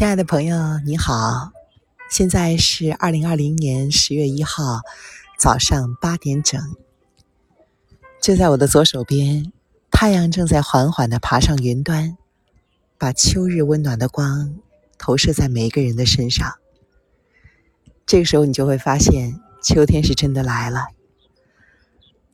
[0.00, 1.52] 亲爱的朋友，你好，
[2.10, 4.80] 现在是二零二零年十月一号
[5.38, 6.58] 早上八点整。
[8.22, 9.52] 就在我的左手边，
[9.90, 12.16] 太阳正在缓缓的爬上云端，
[12.96, 14.56] 把秋日温暖的光
[14.96, 16.50] 投射在每一个人的身上。
[18.06, 20.86] 这个时候，你就会发现秋天是真的来了。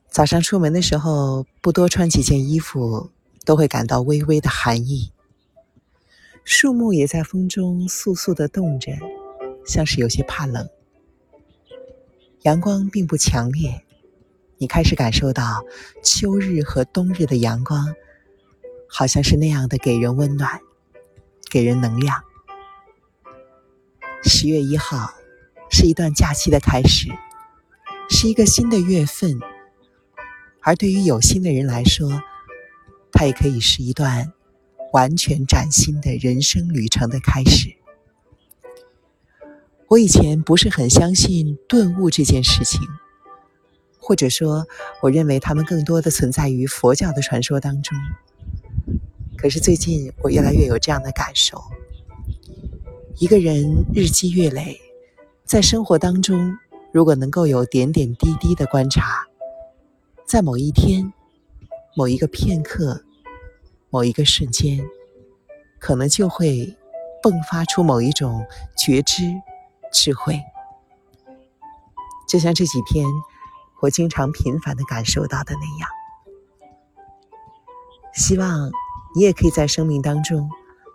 [0.08, 3.10] 早上出门的时候，不多穿几件衣服，
[3.44, 5.10] 都会感到微微的寒意。
[6.48, 8.92] 树木也在风中簌簌的动着，
[9.66, 10.68] 像是有些怕冷。
[12.42, 13.84] 阳光并不强烈，
[14.56, 15.64] 你开始感受到
[16.04, 17.92] 秋日和冬日的阳光，
[18.88, 20.60] 好像是那样的给人温暖，
[21.50, 22.22] 给人能量。
[24.22, 25.14] 十月一号
[25.68, 27.08] 是一段假期的开始，
[28.08, 29.40] 是一个新的月份，
[30.60, 32.22] 而对于有心的人来说，
[33.10, 34.32] 它也可以是一段。
[34.96, 37.76] 完全崭新的人生旅程的开始。
[39.88, 42.80] 我以前不是很相信顿悟这件事情，
[43.98, 44.66] 或者说，
[45.02, 47.94] 我认为他们更多的存在于佛教的传说当中。
[49.36, 51.62] 可是最近，我越来越有这样的感受：
[53.18, 54.80] 一个人日积月累，
[55.44, 56.56] 在生活当中，
[56.90, 59.26] 如果能够有点点滴滴的观察，
[60.24, 61.12] 在某一天、
[61.94, 63.02] 某一个片刻。
[63.96, 64.86] 某一个瞬间，
[65.78, 66.76] 可能就会
[67.22, 69.22] 迸发出某一种觉知、
[69.90, 70.38] 智慧，
[72.28, 73.06] 就像这几天
[73.80, 75.88] 我经常频繁的感受到的那样。
[78.12, 78.70] 希望
[79.14, 80.50] 你也可以在生命当中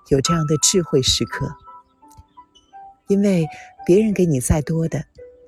[0.09, 1.55] 有这样的智慧时刻，
[3.07, 3.47] 因为
[3.83, 5.05] 别人给你再多的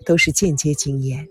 [0.07, 1.29] 都是间接经验，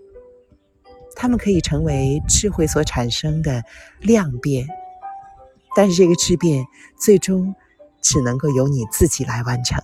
[1.17, 3.65] 他们可以成为智慧所产生的
[3.99, 4.65] 量变。
[5.75, 6.67] 但是这个质变
[6.97, 7.55] 最终
[8.01, 9.81] 只能够由你自己来完成。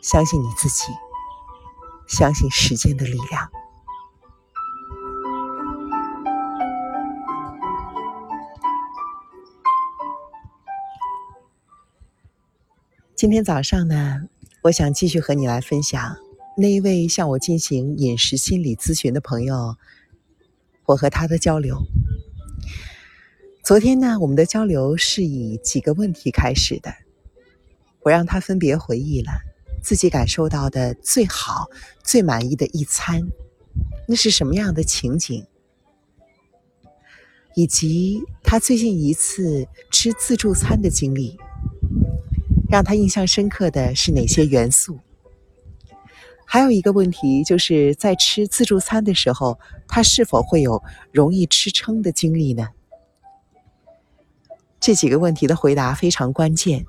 [0.00, 0.84] 相信你自己，
[2.08, 3.50] 相信时间的力量。
[13.14, 14.22] 今天早上呢，
[14.62, 16.16] 我想继续和你来分享
[16.56, 19.76] 那一位向我进行饮食心理咨询的朋友，
[20.86, 21.76] 我和他的交流。
[23.62, 26.92] 昨天呢，我们的交流是以几个问题开始的。
[28.00, 29.30] 我让他分别回忆了
[29.80, 31.68] 自己感受到的最好、
[32.02, 33.22] 最满意的一餐，
[34.08, 35.46] 那是什么样的情景，
[37.54, 41.38] 以及他最近一次吃自助餐的经历，
[42.68, 44.98] 让他印象深刻的是哪些元素？
[46.44, 52.70] 还有一个问题，就是在吃自助餐的时候，他是否会有容易吃撑的经历呢？
[54.82, 56.84] 这几个问题的回答非常关键，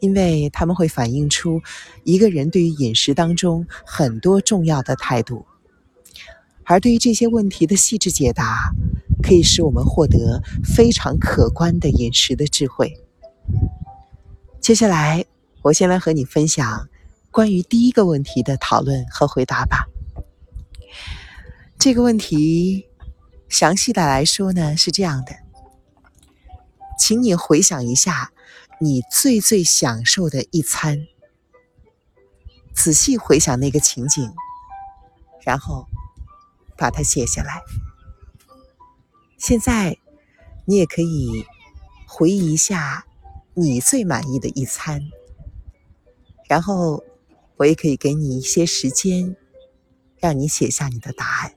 [0.00, 1.60] 因为他们会反映出
[2.04, 5.44] 一个人对于饮食当中很多重要的态度。
[6.64, 8.72] 而对于这些问题的细致解答，
[9.22, 12.98] 可以使我们获得非常可观的饮食的智慧。
[14.58, 15.26] 接下来，
[15.60, 16.88] 我先来和你分享
[17.30, 19.86] 关于第一个问题的讨论和回答吧。
[21.78, 22.86] 这个问题
[23.50, 25.41] 详细的来说呢，是这样的。
[26.98, 28.32] 请你回想一下，
[28.80, 31.06] 你最最享受的一餐。
[32.74, 34.32] 仔细回想那个情景，
[35.44, 35.86] 然后
[36.76, 37.60] 把它写下来。
[39.36, 39.98] 现在，
[40.64, 41.44] 你也可以
[42.06, 43.06] 回忆一下
[43.54, 45.02] 你最满意的一餐。
[46.48, 47.04] 然后，
[47.56, 49.36] 我也可以给你一些时间，
[50.18, 51.54] 让你写下你的答案。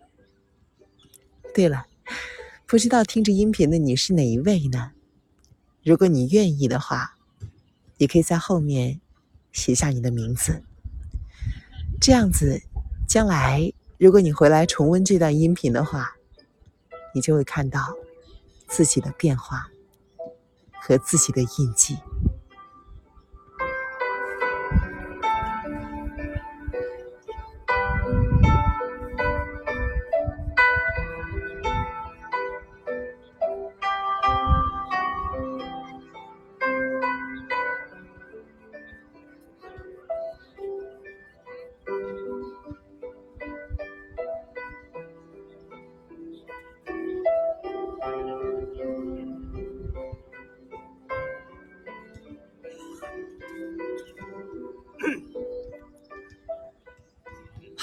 [1.53, 1.85] 对了，
[2.65, 4.91] 不知道听着音频的你是哪一位呢？
[5.85, 7.15] 如果你愿意的话，
[7.97, 8.99] 你可以在后面
[9.51, 10.63] 写下你的名字。
[12.01, 12.59] 这样子，
[13.07, 16.15] 将来如果你回来重温这段音频的话，
[17.13, 17.95] 你就会看到
[18.67, 19.67] 自己的变化
[20.81, 21.95] 和自己的印记。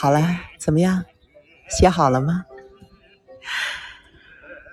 [0.03, 1.05] 好了，怎么样？
[1.71, 2.45] 写好了吗？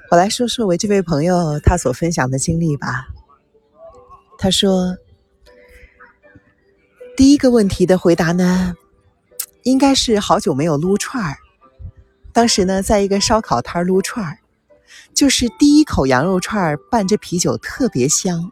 [0.10, 3.10] 我来说说我这位朋友他所分享的经历吧。
[4.40, 4.98] 他说，
[7.16, 8.74] 第一个问题的回答呢，
[9.62, 11.38] 应该是好久没有撸串儿。
[12.34, 14.40] 当时呢，在一个烧烤摊撸串儿，
[15.14, 18.52] 就是第一口羊肉串儿拌着啤酒特别香，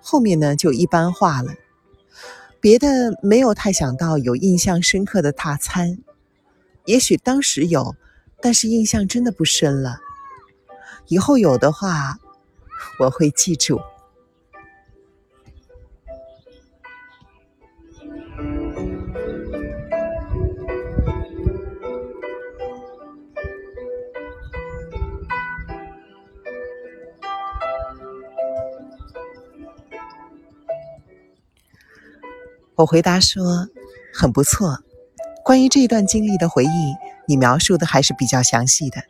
[0.00, 1.52] 后面呢就一般化了。
[2.60, 5.98] 别的没有太想到有印象深刻的大餐，
[6.84, 7.96] 也许当时有，
[8.42, 9.98] 但是印象真的不深了。
[11.06, 12.18] 以后有的话，
[12.98, 13.80] 我会记住。
[32.80, 33.68] 我回答说
[34.14, 34.78] ：“很不错。
[35.44, 36.94] 关于这段经历的回忆，
[37.26, 39.02] 你描述的还是比较详细的。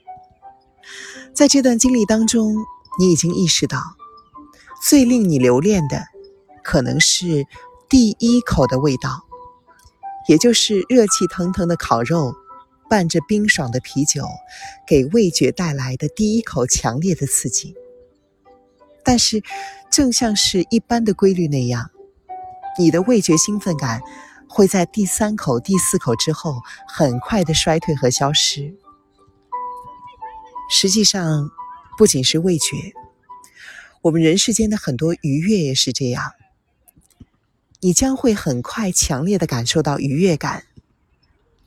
[1.33, 2.57] 在这段经历当中，
[2.99, 3.81] 你已经意识到，
[4.83, 6.03] 最令你留恋的，
[6.65, 7.47] 可能是
[7.89, 9.23] 第一口的味道，
[10.27, 12.35] 也就是热气腾腾的烤肉，
[12.89, 14.27] 伴着冰爽的啤酒，
[14.85, 17.77] 给味觉带来的第一口强烈的刺激。
[19.05, 19.41] 但是，
[19.93, 21.91] 正像是一般的规律那样。”
[22.79, 24.01] 你的味觉兴奋感
[24.49, 28.75] 会在第三口、第四口之后很快的衰退和消失。
[30.71, 31.51] 实际上，
[31.99, 32.93] 不仅是味觉，
[34.03, 36.33] 我们人世间的很多愉悦也是这样。
[37.81, 40.65] 你将会很快强烈的感受到愉悦感，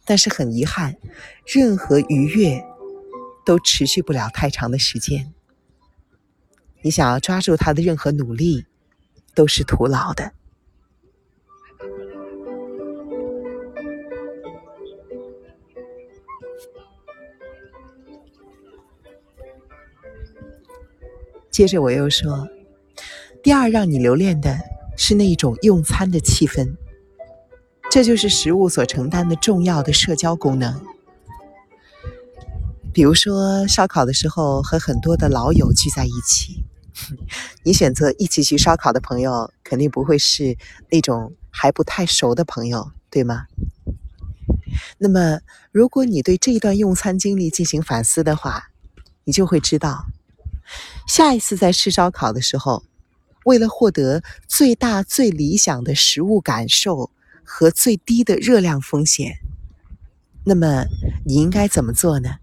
[0.05, 0.95] 但是很遗憾，
[1.45, 2.63] 任何愉悦
[3.45, 5.33] 都持续不了太长的时间。
[6.81, 8.65] 你想要抓住它的任何努力
[9.33, 10.33] 都是徒劳的。
[21.53, 22.47] 接着我又说，
[23.43, 24.57] 第二让你留恋的
[24.97, 26.75] 是那一种用餐的气氛，
[27.91, 30.83] 这就是食物所承担的重要的社交功能。
[32.91, 36.65] 比如说烧烤的时候，和很多的老友聚在一起，
[37.63, 40.57] 你选择一起去烧烤的朋友，肯定不会是
[40.89, 43.45] 那种还不太熟的朋友，对吗？
[44.97, 45.41] 那么，
[45.71, 48.69] 如果你对这一段用餐经历进行反思的话，
[49.25, 50.07] 你就会知道。
[51.07, 52.83] 下一次在吃烧烤的时候，
[53.45, 57.11] 为了获得最大最理想的食物感受
[57.43, 59.39] 和最低的热量风险，
[60.45, 60.85] 那么
[61.25, 62.35] 你应该怎么做呢？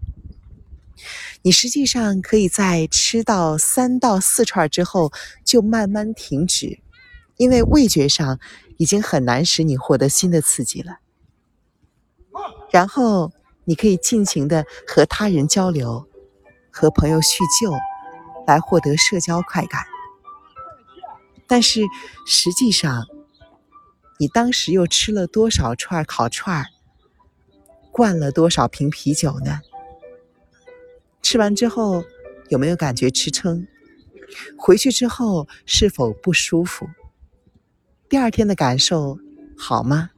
[1.41, 5.11] 你实际上可以在吃到三到四串之后
[5.43, 6.79] 就慢慢停止，
[7.37, 8.39] 因为味觉上
[8.77, 10.99] 已经很难使你获得新的刺激了。
[12.71, 13.31] 然后
[13.65, 16.07] 你可以尽情的和他人交流，
[16.69, 17.73] 和朋友叙旧。
[18.47, 19.85] 来获得社交快感，
[21.47, 21.81] 但是
[22.25, 23.07] 实际上，
[24.17, 26.65] 你当时又吃了多少串烤串，
[27.91, 29.61] 灌了多少瓶啤酒呢？
[31.21, 32.03] 吃完之后
[32.49, 33.67] 有没有感觉吃撑？
[34.57, 36.89] 回去之后是否不舒服？
[38.09, 39.19] 第二天的感受
[39.57, 40.09] 好吗？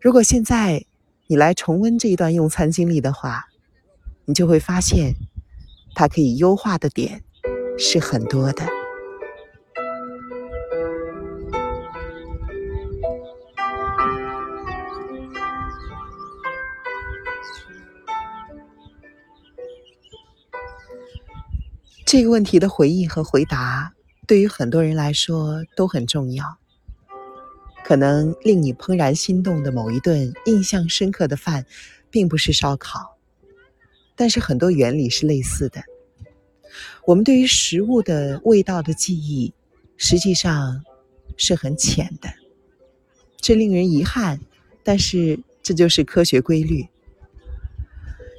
[0.00, 0.84] 如果现在
[1.26, 3.46] 你来重温这一段用餐经历的话，
[4.24, 5.14] 你就会发现。
[5.98, 7.24] 它可以优化的点
[7.78, 8.62] 是很多的。
[22.04, 23.94] 这个问题的回忆和回答，
[24.26, 26.58] 对于很多人来说都很重要。
[27.82, 31.64] 可能令你怦然心动的某一顿印象深刻的饭，
[32.10, 33.15] 并不是烧烤。
[34.16, 35.80] 但是很多原理是类似的。
[37.04, 39.54] 我们对于食物的味道的记忆，
[39.96, 40.82] 实际上
[41.36, 42.28] 是很浅的，
[43.36, 44.40] 这令人遗憾。
[44.82, 46.86] 但是这就是科学规律。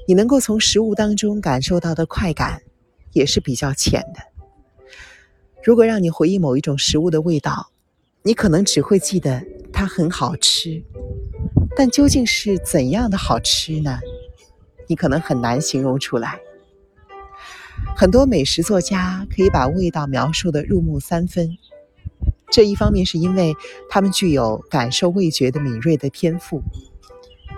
[0.07, 2.61] 你能够从食物当中感受到的快感，
[3.11, 4.21] 也是比较浅的。
[5.61, 7.69] 如果让你回忆某一种食物的味道，
[8.23, 10.81] 你可能只会记得它很好吃，
[11.75, 13.99] 但究竟是怎样的好吃呢？
[14.87, 16.39] 你可能很难形容出来。
[17.95, 21.57] 很多美食作家可以把味道描述的入木三分，
[22.51, 23.55] 这一方面是因为
[23.89, 26.59] 他们具有感受味觉的敏锐的天赋；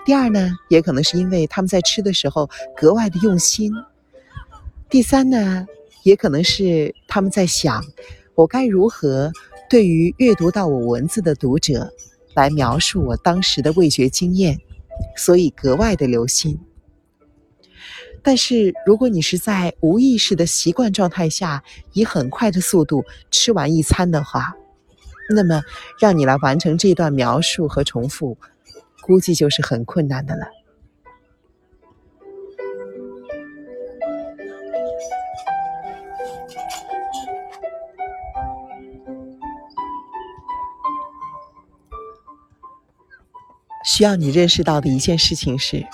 [0.06, 3.72] 第二呢，也可能是因为他们在吃的时候格外的用心；
[4.90, 5.66] 第三呢，
[6.04, 7.82] 也可能是他们在想，
[8.36, 9.32] 我该如何
[9.70, 11.94] 对于阅读到我文字的读者
[12.34, 14.60] 来描述我当时的味觉经验，
[15.16, 16.60] 所以格外的留心。
[18.24, 24.54] 但是，如果你是在无意识的习惯状态下，以很快的速度吃完一餐的话，
[25.30, 25.62] 那么
[26.00, 28.38] 让你来完成这段描述和重复，
[29.02, 30.48] 估计就是很困难的了。
[43.86, 45.86] 需要你认识到的一件事情是，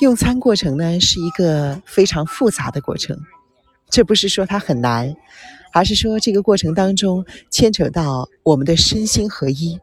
[0.00, 3.18] 用餐过程呢是一个非常复杂的过程。
[3.88, 5.14] 这不是说它很难，
[5.72, 9.78] 而是说这个过程当中牵扯到我们的身心合一。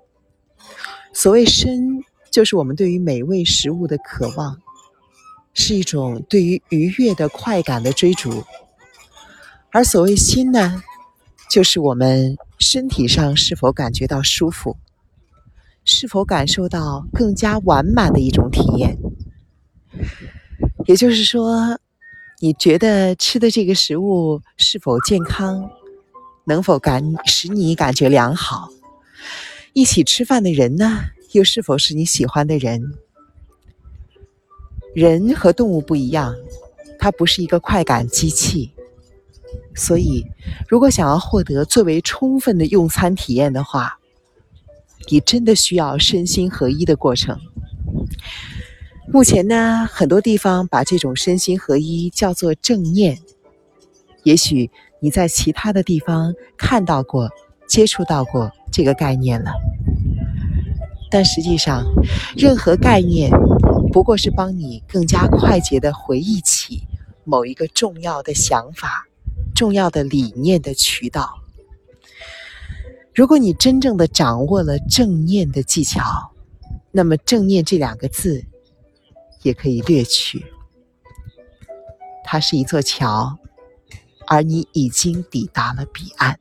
[1.13, 4.57] 所谓身，就是我们对于美味食物的渴望，
[5.53, 8.43] 是一种对于愉悦的快感的追逐；
[9.71, 10.83] 而所谓心呢，
[11.49, 14.75] 就是我们身体上是否感觉到舒服。
[15.83, 18.99] 是否感受到更加完满的一种体验？
[20.85, 21.79] 也就是说，
[22.39, 25.69] 你觉得吃的这个食物是否健康，
[26.45, 28.69] 能否感使你感觉良好？
[29.73, 30.99] 一起吃饭的人呢，
[31.31, 32.93] 又是否是你喜欢的人？
[34.93, 36.35] 人和动物不一样，
[36.99, 38.71] 它不是一个快感机器，
[39.73, 40.25] 所以，
[40.67, 43.97] 如果想要获得最为充分的用餐体验的话，
[45.09, 47.39] 你真的需要身心合一的过程。
[49.07, 53.19] 目前呢，很多地方把这种身心合一叫做正念。
[54.23, 57.29] 也许你在其他的地方看到过、
[57.67, 59.51] 接触到过这个概念了，
[61.09, 61.83] 但实际上，
[62.37, 63.31] 任何概念
[63.91, 66.83] 不过是帮你更加快捷的回忆起
[67.23, 69.07] 某一个重要的想法、
[69.55, 71.41] 重要的理念的渠道。
[73.13, 76.31] 如果你真正的掌握了正念的技巧，
[76.91, 78.45] 那么“正念”这两个字
[79.41, 80.45] 也可以略去。
[82.23, 83.37] 它是一座桥，
[84.27, 86.39] 而你已经抵达了彼岸。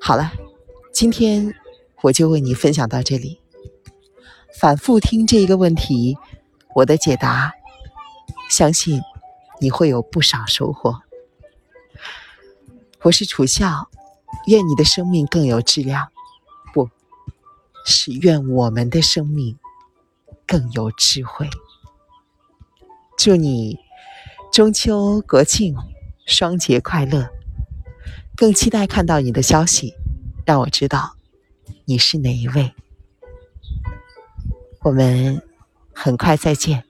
[0.00, 0.32] 好了，
[0.92, 1.54] 今天
[2.02, 3.40] 我就为你分享到这里。
[4.58, 6.16] 反复听这一个问题，
[6.74, 7.52] 我的解答，
[8.48, 9.00] 相信
[9.60, 11.02] 你会有不少收获。
[13.02, 13.90] 我是楚笑。
[14.46, 16.12] 愿你的生命更有质量，
[16.72, 16.88] 不
[17.84, 19.58] 是愿我们的生命
[20.46, 21.48] 更有智慧。
[23.18, 23.78] 祝你
[24.52, 25.76] 中秋国庆
[26.24, 27.28] 双节快乐！
[28.36, 29.94] 更期待看到你的消息，
[30.44, 31.16] 让我知道
[31.84, 32.72] 你是哪一位。
[34.82, 35.42] 我们
[35.92, 36.85] 很快再见。